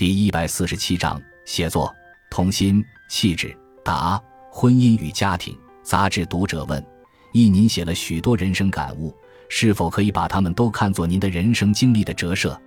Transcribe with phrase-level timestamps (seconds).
[0.00, 1.94] 第一百四十七章写作、
[2.30, 3.54] 童心、气质。
[3.84, 4.18] 答：
[4.50, 5.54] 婚姻与家庭。
[5.82, 6.82] 杂志读者问：
[7.34, 9.14] 一，您写了许多人生感悟，
[9.50, 12.58] 是否可以把他们都看作您的人生经历的折射？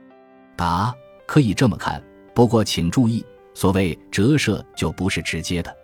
[0.56, 0.94] 答：
[1.26, 2.00] 可以这么看，
[2.36, 3.26] 不过请注意，
[3.56, 5.76] 所谓折射就不是直接的，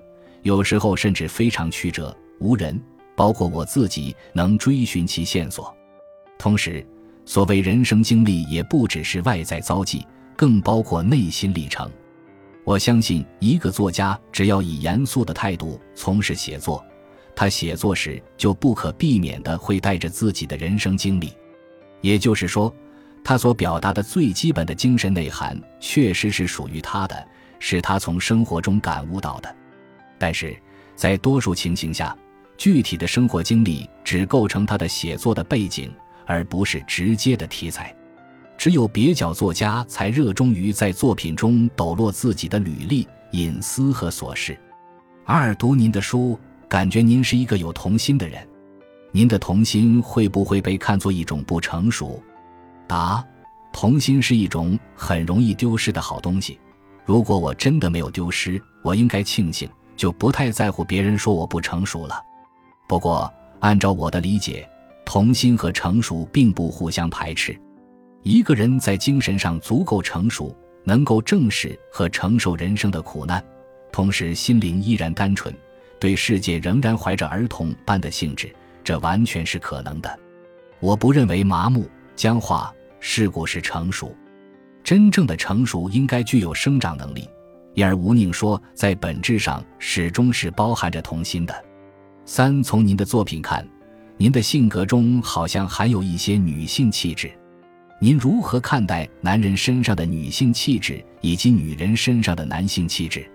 [0.44, 2.80] 有时候甚至非常曲折，无人，
[3.16, 5.76] 包括我自己，能追寻其线索。
[6.38, 6.86] 同时，
[7.26, 10.06] 所谓人生经历也不只是外在遭际。
[10.40, 11.92] 更包括内心历程。
[12.64, 16.82] 我相信，一个作家只要以严肃的态度从事写作，
[17.36, 21.34] 他写作时就不可避免的会带着自己的人生经历。
[22.00, 22.74] 也就是说，
[23.22, 27.28] 他所表达的最基本的精神内涵，确实是属于他的，
[27.60, 29.54] 是他从生活中感悟到的。
[30.18, 30.58] 但是
[30.96, 32.18] 在多数情形下，
[32.56, 35.94] 具体的生活经历只构成他的写作的背景，
[36.26, 37.94] 而不是直接的题材。
[38.60, 44.60] 只有蹩脚作家才热衷于在作品中抖落自己的履历、隐私和琐事。
[45.24, 48.46] 二读您的书，感觉您是一个有童心的人。
[49.14, 52.22] 您的童心会不会被看作一种不成熟？
[52.86, 53.26] 答：
[53.72, 56.60] 童心是一种很容易丢失的好东西。
[57.06, 62.22] 如果我真的没有丢失，我应该庆幸，就不太在乎别人说我不成熟了。
[62.90, 64.70] 不过，按照我的理解，
[65.06, 67.58] 童心和成熟并不互相排斥。
[68.24, 73.44] 一个人在精神上足够成熟，能够正视和承受人生的苦难，
[73.92, 75.54] 同时心灵依然单纯，
[76.00, 78.54] 对世界仍然怀着儿童般的兴致，
[78.84, 80.20] 这完全是可能的。
[80.80, 84.16] 我不认为麻木、僵化、世故是成熟，
[84.84, 87.28] 真正的成熟应该具有生长能力。
[87.76, 91.66] 因而吴宁说，在本质上始终是包含着童心的。
[92.26, 93.66] 三，从您的作品看，
[94.18, 97.32] 您的性格中好像含有一些女性气质。
[98.02, 103.30] 您如何看待男人身上的女性气质以及女人身上的男性气质？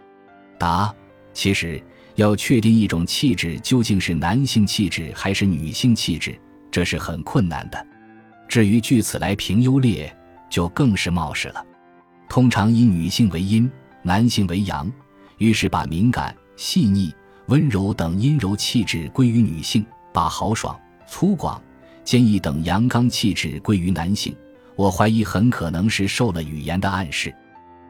[0.59, 0.93] 答：
[1.35, 1.83] 其实
[2.15, 6.35] 要确定一种气质究竟是男性气质还是女性气质，
[6.71, 7.87] 这是很困难的。
[8.49, 10.11] 至于据此来评优劣，
[10.49, 11.63] 就更是冒失了。
[12.27, 13.71] 通常以女性为阴，
[14.03, 14.91] 男性为阳，
[15.37, 17.15] 于是把敏感、细腻、
[17.49, 20.75] 温柔等阴柔气质归于女性，把豪爽、
[21.07, 21.61] 粗犷、
[22.03, 24.35] 坚毅等阳刚气质归于男性。
[24.77, 27.35] 我怀疑很可能是受了语言的暗示。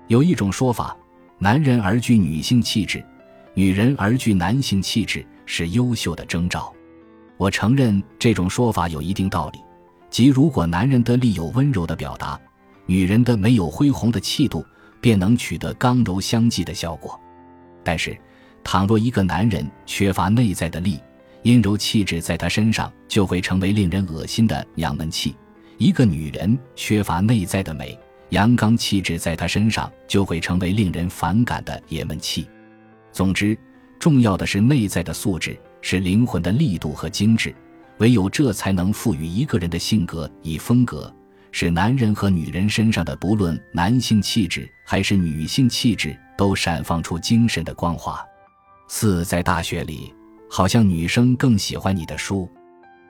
[0.09, 0.97] 有一种说法，
[1.39, 3.05] 男人而具女性气质，
[3.55, 6.73] 女人而具男性气质是优秀的征兆。
[7.37, 9.59] 我承认这种说法有一定道理，
[10.11, 12.39] 即如果男人的力有温柔的表达，
[12.87, 14.65] 女人的没有恢宏的气度，
[15.01, 17.19] 便能取得刚柔相济的效果。
[17.83, 18.17] 但是，
[18.63, 21.01] 倘若一个男人缺乏内在的力，
[21.43, 25.35] 阴柔气质在他身上就会成为令人恶心的娘们气。
[25.79, 27.99] 一个女人缺乏内在的美，
[28.31, 32.49] 阳刚气质在她身上就会成为令人反感的爷们气。
[33.13, 33.57] 总之，
[33.99, 37.55] 重要的是内在的素质，是灵魂的力度和精致。
[37.99, 41.15] 唯有这才能赋予一个人的性格以风格，
[41.53, 48.21] 使男人和女人身上的不论男性气质还是女性气质都闪放出精神的光华。
[48.89, 50.13] 四，在大学里，
[50.51, 52.51] 好像女生更喜欢你的书，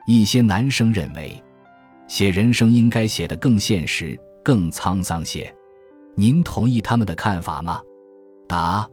[0.05, 1.41] 一些男生认为。
[2.07, 5.53] 写人生应该写得更现实、更沧桑些，
[6.15, 7.81] 您同意他们的看法吗？
[8.47, 8.87] 答：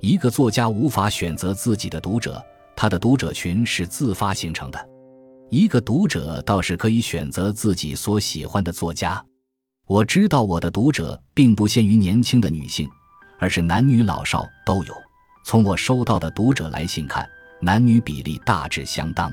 [0.00, 2.42] 一个作家无法选择自己的读者，
[2.76, 4.88] 他的读者群是自发形成的。
[5.50, 9.24] 一个读者倒是可以选择自己所喜欢的作家。
[9.86, 12.86] 我知道我的读者并不限于年轻的女性，
[13.38, 14.94] 而是男女老少都有。
[15.46, 17.26] 从我收到的读者来信看，
[17.62, 19.32] 男女比例大致相当。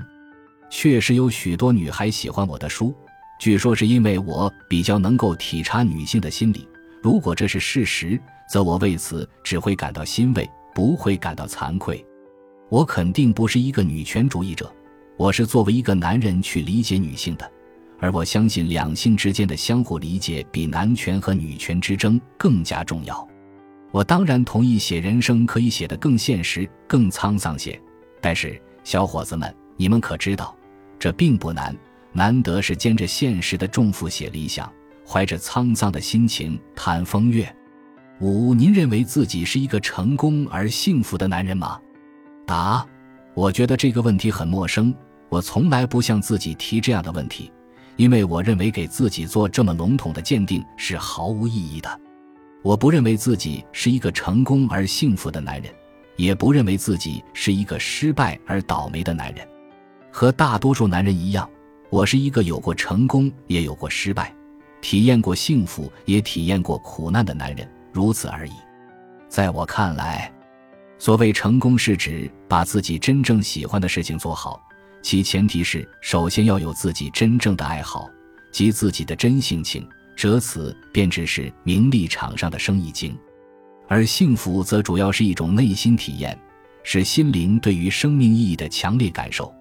[0.69, 2.95] 确实有许多女孩喜欢我的书。
[3.39, 6.67] 据说是因为我比较能够体察女性的心理。
[7.01, 8.19] 如果这是事实，
[8.49, 12.03] 则我为此只会感到欣慰，不会感到惭愧。
[12.69, 14.73] 我肯定不是一个女权主义者，
[15.17, 17.51] 我是作为一个男人去理解女性的，
[17.99, 23.27] 而我相信两性之间的相互理解比男权和女权之争更加重要。
[23.91, 27.79] 我当然同意写人生可以写得更现实、更沧桑些，
[28.19, 30.55] 但是小伙子们，你们可知道，
[30.97, 31.75] 这并不难。
[32.15, 34.71] 难得是肩着现实的重负写理想，
[35.05, 37.53] 怀着沧桑的心情谈风月。
[38.21, 41.77] 五，您认为自己是一个成功而幸福的男人吗？
[42.45, 42.87] 答：
[43.33, 44.95] 我觉得这个问题很陌生，
[45.27, 47.51] 我从来不向自己提这样的问题，
[47.97, 51.99] 因为我认为给自己做这么笼统的鉴定是毫无意义的。
[52.63, 55.69] 我不认为自己是一个成功而幸福的男人，
[56.15, 59.45] 也不认为自己是一个失败而倒霉的男人，
[60.09, 61.49] 和大多数男人一样。
[61.89, 64.33] 我是一个有过成功也有过失败，
[64.81, 67.67] 体验过幸福也体验过苦难的男人。
[67.93, 68.51] 如此而已。
[69.29, 70.31] 在我看来，
[70.97, 74.61] 所谓成功是指把自己真正喜欢的事情做好，
[75.01, 78.09] 其前提是首先要有自己真正的爱好
[78.51, 79.87] 及自己的真性情，
[80.17, 83.17] 舍此便只是名利场上的生意经。
[83.87, 86.37] 而幸福则主要是一种内心体验，
[86.83, 89.54] 是心灵对于生命意义的强烈感受，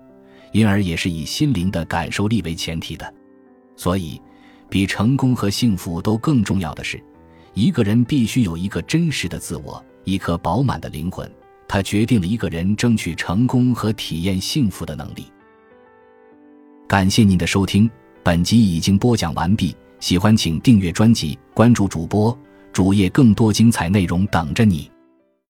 [0.55, 3.13] 因而也是以心灵的感受力为前提的。
[3.75, 4.23] 所以，
[4.71, 7.03] 比成功和幸福都更重要的是，
[7.55, 11.29] 一个人必须有一个真实的自我，一颗饱满的灵魂。
[11.67, 15.27] 它决定了一个人争取成功和体验幸福的能力。
[16.87, 17.91] 感谢您的收听，
[18.23, 19.75] 本集已经播讲完毕。
[19.99, 22.39] 喜欢请订阅专辑，关注主播
[22.73, 24.89] 主页，更多精彩内容等着你。